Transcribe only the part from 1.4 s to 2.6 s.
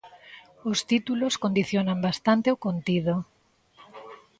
condicionan bastante